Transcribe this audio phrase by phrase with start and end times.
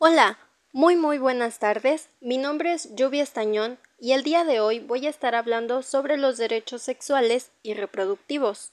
[0.00, 0.38] Hola,
[0.70, 2.08] muy muy buenas tardes.
[2.20, 6.16] Mi nombre es Lluvia Estañón y el día de hoy voy a estar hablando sobre
[6.16, 8.70] los derechos sexuales y reproductivos.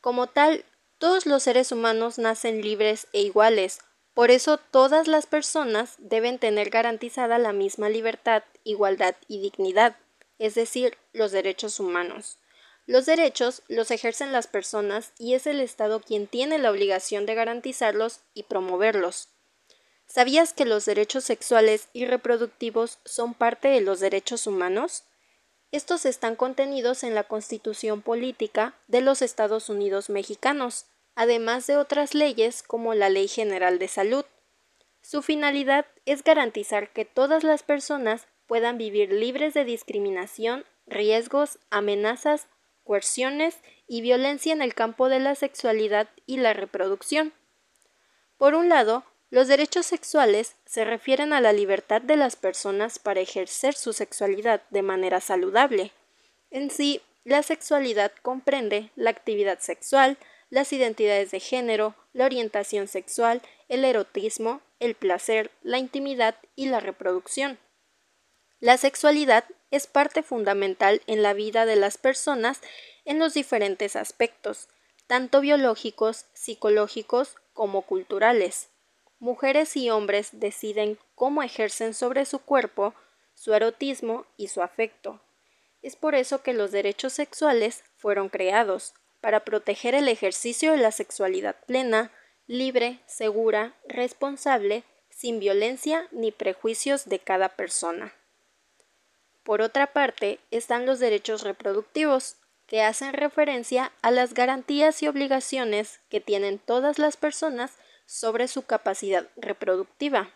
[0.00, 0.64] Como tal,
[0.98, 3.78] todos los seres humanos nacen libres e iguales,
[4.12, 9.94] por eso todas las personas deben tener garantizada la misma libertad, igualdad y dignidad,
[10.40, 12.38] es decir, los derechos humanos.
[12.86, 17.36] Los derechos los ejercen las personas y es el Estado quien tiene la obligación de
[17.36, 19.28] garantizarlos y promoverlos.
[20.06, 25.04] ¿Sabías que los derechos sexuales y reproductivos son parte de los derechos humanos?
[25.72, 32.14] Estos están contenidos en la Constitución Política de los Estados Unidos Mexicanos, además de otras
[32.14, 34.24] leyes como la Ley General de Salud.
[35.02, 42.46] Su finalidad es garantizar que todas las personas puedan vivir libres de discriminación, riesgos, amenazas,
[42.84, 47.32] coerciones y violencia en el campo de la sexualidad y la reproducción.
[48.38, 49.04] Por un lado,
[49.36, 54.62] los derechos sexuales se refieren a la libertad de las personas para ejercer su sexualidad
[54.70, 55.92] de manera saludable.
[56.50, 60.16] En sí, la sexualidad comprende la actividad sexual,
[60.48, 66.80] las identidades de género, la orientación sexual, el erotismo, el placer, la intimidad y la
[66.80, 67.58] reproducción.
[68.58, 72.62] La sexualidad es parte fundamental en la vida de las personas
[73.04, 74.68] en los diferentes aspectos,
[75.06, 78.70] tanto biológicos, psicológicos como culturales
[79.18, 82.94] mujeres y hombres deciden cómo ejercen sobre su cuerpo,
[83.34, 85.20] su erotismo y su afecto.
[85.82, 90.92] Es por eso que los derechos sexuales fueron creados, para proteger el ejercicio de la
[90.92, 92.12] sexualidad plena,
[92.46, 98.14] libre, segura, responsable, sin violencia ni prejuicios de cada persona.
[99.42, 106.00] Por otra parte, están los derechos reproductivos, que hacen referencia a las garantías y obligaciones
[106.08, 110.32] que tienen todas las personas sobre su capacidad reproductiva,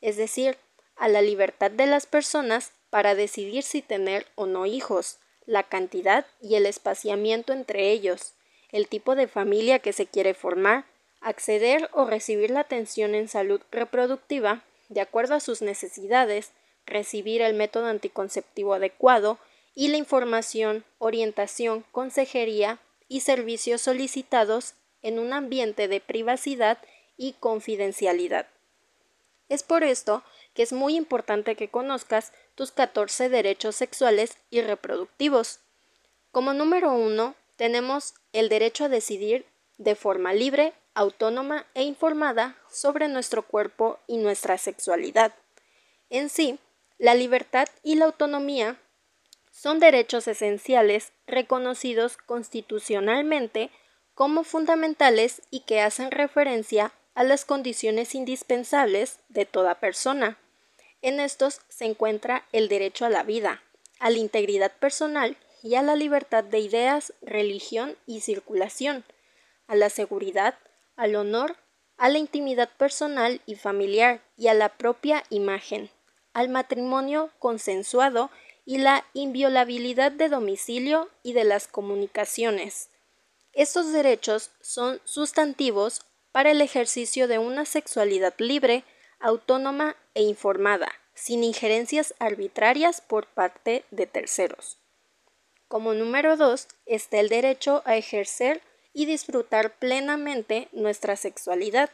[0.00, 0.56] es decir,
[0.96, 6.26] a la libertad de las personas para decidir si tener o no hijos, la cantidad
[6.42, 8.34] y el espaciamiento entre ellos,
[8.70, 10.84] el tipo de familia que se quiere formar,
[11.20, 16.52] acceder o recibir la atención en salud reproductiva de acuerdo a sus necesidades,
[16.86, 19.38] recibir el método anticonceptivo adecuado
[19.74, 26.78] y la información, orientación, consejería y servicios solicitados en un ambiente de privacidad
[27.16, 28.46] y confidencialidad.
[29.48, 30.22] Es por esto
[30.54, 35.60] que es muy importante que conozcas tus 14 derechos sexuales y reproductivos.
[36.32, 39.46] Como número uno, tenemos el derecho a decidir
[39.78, 45.32] de forma libre, autónoma e informada sobre nuestro cuerpo y nuestra sexualidad.
[46.10, 46.58] En sí,
[46.98, 48.80] la libertad y la autonomía
[49.52, 53.70] son derechos esenciales reconocidos constitucionalmente
[54.18, 60.38] como fundamentales y que hacen referencia a las condiciones indispensables de toda persona.
[61.02, 63.62] En estos se encuentra el derecho a la vida,
[64.00, 69.04] a la integridad personal y a la libertad de ideas, religión y circulación,
[69.68, 70.58] a la seguridad,
[70.96, 71.54] al honor,
[71.96, 75.90] a la intimidad personal y familiar y a la propia imagen,
[76.32, 78.32] al matrimonio consensuado
[78.66, 82.90] y la inviolabilidad de domicilio y de las comunicaciones,
[83.58, 88.84] estos derechos son sustantivos para el ejercicio de una sexualidad libre,
[89.18, 94.78] autónoma e informada, sin injerencias arbitrarias por parte de terceros.
[95.66, 101.90] Como número dos está el derecho a ejercer y disfrutar plenamente nuestra sexualidad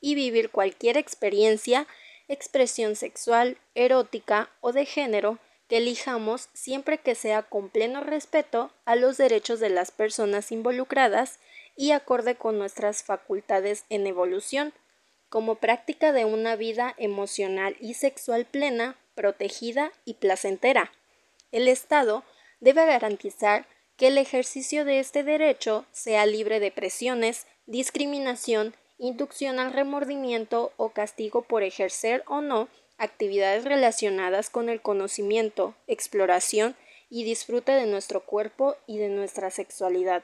[0.00, 1.86] y vivir cualquier experiencia,
[2.26, 5.38] expresión sexual, erótica o de género
[5.70, 11.38] que elijamos siempre que sea con pleno respeto a los derechos de las personas involucradas
[11.76, 14.74] y acorde con nuestras facultades en evolución,
[15.28, 20.90] como práctica de una vida emocional y sexual plena, protegida y placentera.
[21.52, 22.24] El Estado
[22.58, 23.64] debe garantizar
[23.96, 30.88] que el ejercicio de este derecho sea libre de presiones, discriminación, inducción al remordimiento o
[30.88, 32.68] castigo por ejercer o no
[33.00, 36.76] actividades relacionadas con el conocimiento, exploración
[37.08, 40.22] y disfrute de nuestro cuerpo y de nuestra sexualidad.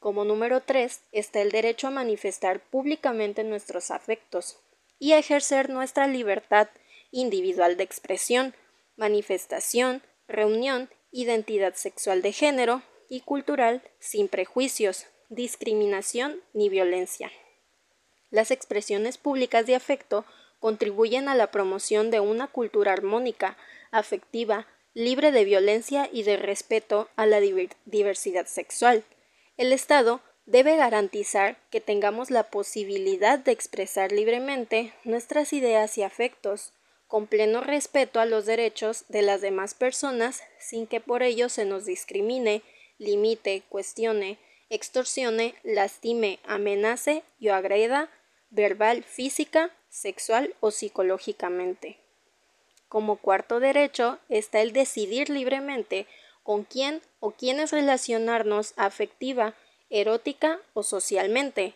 [0.00, 4.58] Como número 3 está el derecho a manifestar públicamente nuestros afectos
[4.98, 6.68] y a ejercer nuestra libertad
[7.10, 8.54] individual de expresión,
[8.96, 17.32] manifestación, reunión, identidad sexual de género y cultural sin prejuicios, discriminación ni violencia.
[18.30, 20.26] Las expresiones públicas de afecto
[20.64, 23.58] contribuyen a la promoción de una cultura armónica,
[23.90, 27.38] afectiva, libre de violencia y de respeto a la
[27.84, 29.04] diversidad sexual.
[29.58, 36.72] El Estado debe garantizar que tengamos la posibilidad de expresar libremente nuestras ideas y afectos,
[37.08, 41.66] con pleno respeto a los derechos de las demás personas sin que por ello se
[41.66, 42.62] nos discrimine,
[42.96, 44.38] limite, cuestione,
[44.70, 48.08] extorsione, lastime, amenace y o agreda
[48.48, 51.98] verbal, física, sexual o psicológicamente.
[52.88, 56.06] Como cuarto derecho está el decidir libremente
[56.42, 59.54] con quién o quiénes relacionarnos afectiva,
[59.90, 61.74] erótica o socialmente,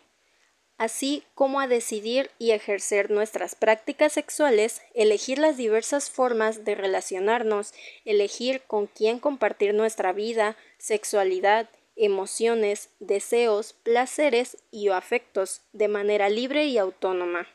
[0.79, 7.73] así como a decidir y ejercer nuestras prácticas sexuales, elegir las diversas formas de relacionarnos,
[8.05, 16.29] elegir con quién compartir nuestra vida, sexualidad, emociones, deseos, placeres y o afectos de manera
[16.29, 17.49] libre y autónoma.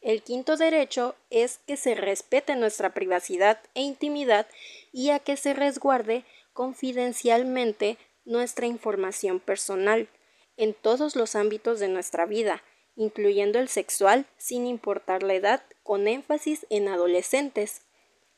[0.00, 4.46] El quinto derecho es que se respete nuestra privacidad e intimidad
[4.92, 10.08] y a que se resguarde confidencialmente nuestra información personal
[10.56, 12.62] en todos los ámbitos de nuestra vida,
[12.96, 17.82] incluyendo el sexual, sin importar la edad, con énfasis en adolescentes.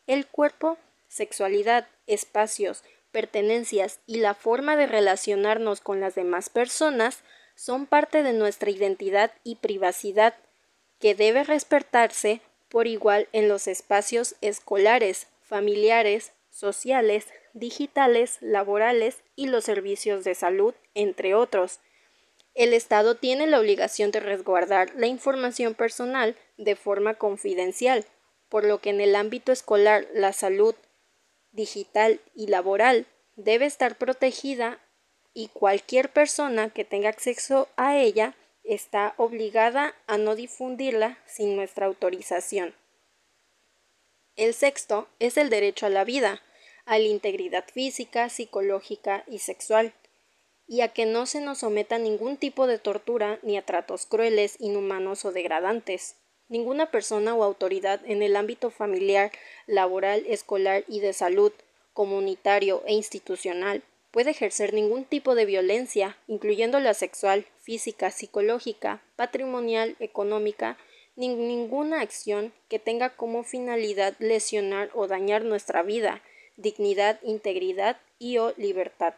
[0.06, 0.78] El cuerpo,
[1.08, 2.82] sexualidad, espacios,
[3.12, 7.22] pertenencias y la forma de relacionarnos con las demás personas
[7.54, 10.34] son parte de nuestra identidad y privacidad,
[11.02, 19.64] que debe respetarse por igual en los espacios escolares, familiares, sociales, digitales, laborales y los
[19.64, 21.80] servicios de salud, entre otros.
[22.54, 28.04] El Estado tiene la obligación de resguardar la información personal de forma confidencial,
[28.48, 30.76] por lo que en el ámbito escolar la salud
[31.50, 34.78] digital y laboral debe estar protegida
[35.34, 41.86] y cualquier persona que tenga acceso a ella está obligada a no difundirla sin nuestra
[41.86, 42.74] autorización.
[44.36, 46.42] El sexto es el derecho a la vida,
[46.84, 49.92] a la integridad física, psicológica y sexual
[50.66, 54.56] y a que no se nos someta ningún tipo de tortura ni a tratos crueles,
[54.58, 56.16] inhumanos o degradantes.
[56.48, 59.32] Ninguna persona o autoridad en el ámbito familiar,
[59.66, 61.52] laboral, escolar y de salud,
[61.92, 69.96] comunitario e institucional puede ejercer ningún tipo de violencia, incluyendo la sexual, física, psicológica, patrimonial,
[70.00, 70.76] económica,
[71.16, 76.22] ni ninguna acción que tenga como finalidad lesionar o dañar nuestra vida,
[76.56, 79.14] dignidad, integridad y o libertad.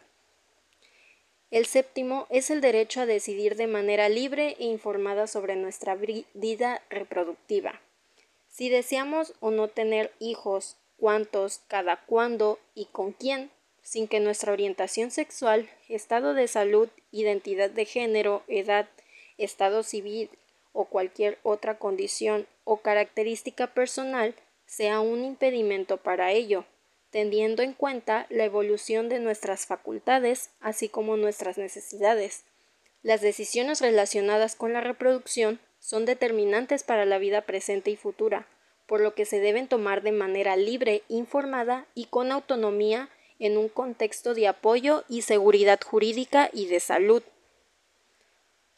[1.50, 6.82] El séptimo es el derecho a decidir de manera libre e informada sobre nuestra vida
[6.90, 7.80] reproductiva.
[8.48, 13.50] Si deseamos o no tener hijos, cuántos, cada cuándo y con quién,
[13.84, 18.88] sin que nuestra orientación sexual, estado de salud, identidad de género, edad,
[19.38, 20.28] estado civil
[20.72, 24.34] o cualquier otra condición o característica personal
[24.66, 26.64] sea un impedimento para ello
[27.14, 32.42] teniendo en cuenta la evolución de nuestras facultades, así como nuestras necesidades.
[33.02, 38.48] Las decisiones relacionadas con la reproducción son determinantes para la vida presente y futura,
[38.88, 43.08] por lo que se deben tomar de manera libre, informada y con autonomía
[43.44, 47.22] en un contexto de apoyo y seguridad jurídica y de salud.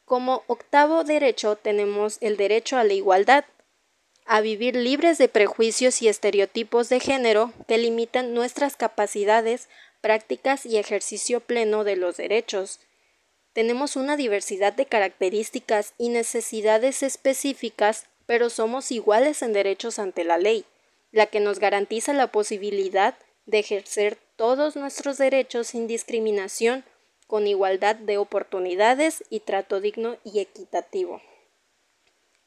[0.04, 3.44] Como octavo derecho tenemos el derecho a la igualdad,
[4.24, 9.68] a vivir libres de prejuicios y estereotipos de género que limitan nuestras capacidades,
[10.00, 12.80] prácticas y ejercicio pleno de los derechos.
[13.52, 20.38] Tenemos una diversidad de características y necesidades específicas, pero somos iguales en derechos ante la
[20.38, 20.64] ley,
[21.12, 26.84] la que nos garantiza la posibilidad de ejercer todos nuestros derechos sin discriminación,
[27.26, 31.20] con igualdad de oportunidades y trato digno y equitativo.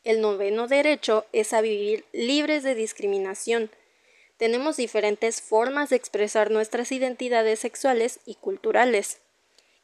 [0.04, 3.70] El noveno derecho es a vivir libres de discriminación.
[4.38, 9.20] Tenemos diferentes formas de expresar nuestras identidades sexuales y culturales,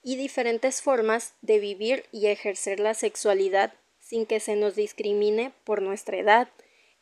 [0.02, 5.82] y diferentes formas de vivir y ejercer la sexualidad sin que se nos discrimine por
[5.82, 6.48] nuestra edad,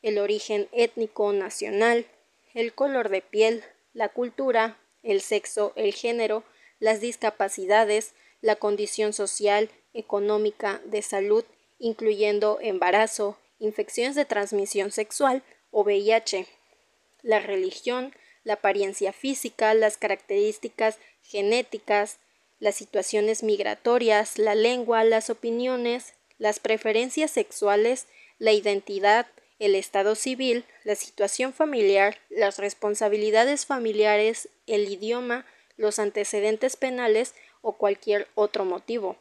[0.01, 2.07] el origen étnico o nacional,
[2.53, 6.43] el color de piel, la cultura, el sexo, el género,
[6.79, 11.45] las discapacidades, la condición social, económica, de salud
[11.83, 16.47] incluyendo embarazo, infecciones de transmisión sexual o VIH,
[17.21, 18.13] la religión,
[18.45, 22.19] la apariencia física, las características genéticas,
[22.59, 28.07] las situaciones migratorias, la lengua, las opiniones, las preferencias sexuales,
[28.39, 29.27] la identidad,
[29.65, 35.45] el estado civil, la situación familiar, las responsabilidades familiares, el idioma,
[35.77, 39.17] los antecedentes penales o cualquier otro motivo.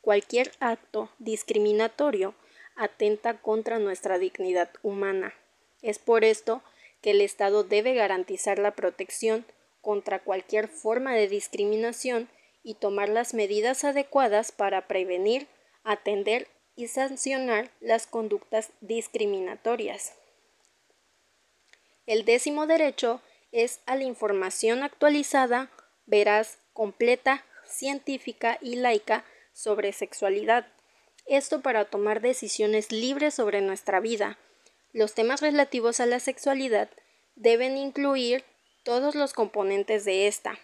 [0.00, 2.34] Cualquier acto discriminatorio
[2.76, 5.34] atenta contra nuestra dignidad humana.
[5.80, 6.62] Es por esto
[7.00, 9.44] que el Estado debe garantizar la protección
[9.80, 12.28] contra cualquier forma de discriminación
[12.62, 15.48] y tomar las medidas adecuadas para prevenir,
[15.82, 20.14] atender y sancionar las conductas discriminatorias.
[22.06, 23.20] El décimo derecho
[23.52, 25.70] es a la información actualizada,
[26.06, 30.66] veraz, completa, científica y laica sobre sexualidad.
[31.26, 34.38] Esto para tomar decisiones libres sobre nuestra vida.
[34.92, 36.90] Los temas relativos a la sexualidad
[37.36, 38.44] deben incluir
[38.82, 40.58] todos los componentes de esta,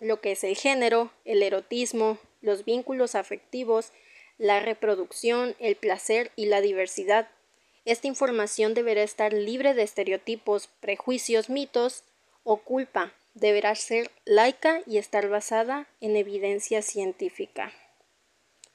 [0.00, 3.92] lo que es el género, el erotismo, los vínculos afectivos,
[4.38, 7.28] la reproducción, el placer y la diversidad.
[7.84, 12.04] Esta información deberá estar libre de estereotipos, prejuicios, mitos
[12.42, 13.12] o culpa.
[13.34, 17.72] Deberá ser laica y estar basada en evidencia científica.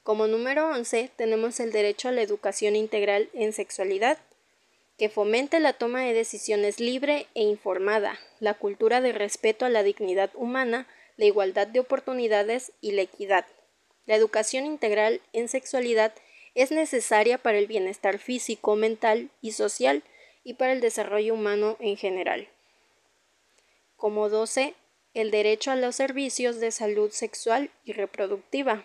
[0.02, 4.18] Como número 11 tenemos el derecho a la educación integral en sexualidad,
[4.96, 9.82] que fomente la toma de decisiones libre e informada, la cultura de respeto a la
[9.82, 10.86] dignidad humana,
[11.16, 13.46] la igualdad de oportunidades y la equidad.
[14.10, 16.12] La educación integral en sexualidad
[16.56, 20.02] es necesaria para el bienestar físico, mental y social
[20.42, 22.48] y para el desarrollo humano en general.
[23.94, 24.74] Como 12,
[25.14, 28.84] el derecho a los servicios de salud sexual y reproductiva,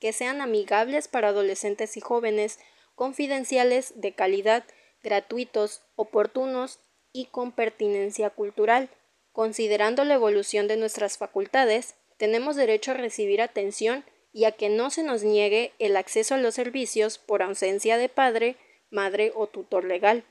[0.00, 2.58] que sean amigables para adolescentes y jóvenes,
[2.94, 4.66] confidenciales, de calidad,
[5.02, 6.78] gratuitos, oportunos
[7.10, 8.90] y con pertinencia cultural,
[9.32, 14.04] Considerando la evolución de nuestras facultades, tenemos derecho a recibir atención
[14.38, 18.08] y a que no se nos niegue el acceso a los servicios por ausencia de
[18.08, 18.54] padre,
[18.88, 20.22] madre o tutor legal.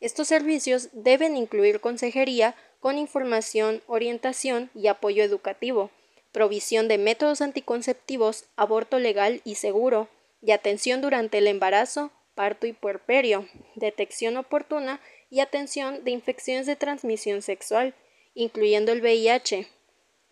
[0.00, 5.90] Estos servicios deben incluir consejería con información, orientación y apoyo educativo,
[6.30, 10.10] provisión de métodos anticonceptivos, aborto legal y seguro,
[10.42, 16.76] y atención durante el embarazo, parto y puerperio, detección oportuna y atención de infecciones de
[16.76, 17.94] transmisión sexual,
[18.34, 19.68] incluyendo el VIH,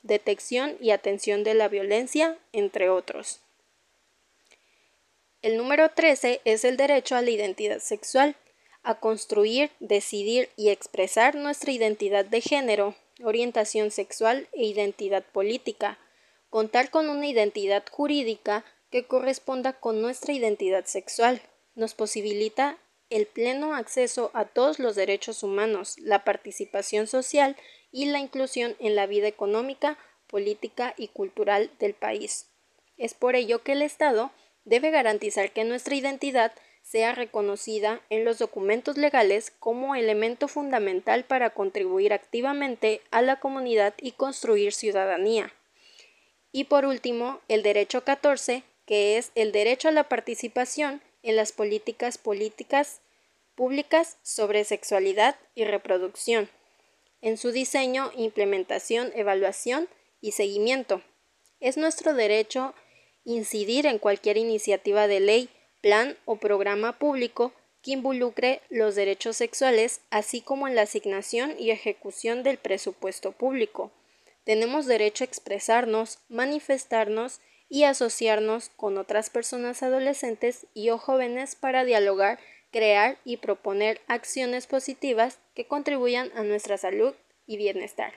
[0.02, 3.40] detección y atención de la violencia, entre otros.
[5.42, 8.37] El número 13 es el derecho a la identidad sexual,
[8.82, 15.99] a construir, decidir y expresar nuestra identidad de género, orientación sexual e identidad política,
[16.50, 21.42] contar con una identidad jurídica que corresponda con nuestra identidad sexual,
[21.75, 22.78] nos posibilita
[23.12, 27.57] el pleno acceso a todos los derechos humanos, la participación social
[27.90, 32.49] y la inclusión en la vida económica, política y cultural del país.
[32.97, 34.33] Es por ello que el Estado
[34.64, 36.52] debe garantizar que nuestra identidad
[36.83, 43.95] sea reconocida en los documentos legales como elemento fundamental para contribuir activamente a la comunidad
[44.00, 45.52] y construir ciudadanía.
[46.50, 51.52] Y por último, el derecho 14, que es el derecho a la participación en las
[51.52, 53.00] políticas políticas
[53.55, 56.49] públicas sobre sexualidad y reproducción,
[57.21, 59.88] en su diseño, implementación, evaluación
[60.21, 61.02] y seguimiento.
[61.61, 62.75] Es nuestro derecho
[63.25, 65.49] incidir en cualquier iniciativa de ley,
[65.81, 67.52] plan o programa público
[67.83, 73.91] que involucre los derechos sexuales, así como en la asignación y ejecución del presupuesto público.
[74.45, 77.41] Tenemos derecho a expresarnos, manifestarnos
[77.73, 82.38] y asociarnos con otras personas adolescentes y o jóvenes para dialogar
[82.71, 87.14] crear y proponer acciones positivas que contribuyan a nuestra salud
[87.47, 88.12] y bienestar.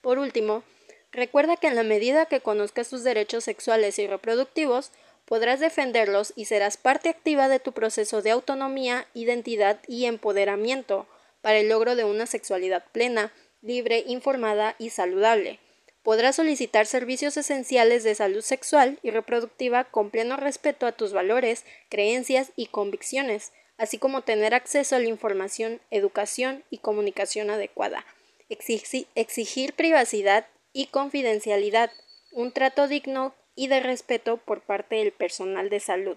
[0.00, 0.64] Por último,
[1.12, 4.90] recuerda que en la medida que conozcas tus derechos sexuales y reproductivos,
[5.24, 11.06] podrás defenderlos y serás parte activa de tu proceso de autonomía, identidad y empoderamiento
[11.42, 13.32] para el logro de una sexualidad plena,
[13.62, 15.60] libre, informada y saludable.
[16.02, 21.64] Podrás solicitar servicios esenciales de salud sexual y reproductiva con pleno respeto a tus valores,
[21.90, 28.06] creencias y convicciones, así como tener acceso a la información, educación y comunicación adecuada,
[28.48, 31.90] exigir privacidad y confidencialidad,
[32.32, 36.16] un trato digno y de respeto por parte del personal de salud.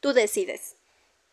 [0.00, 0.76] Tú decides.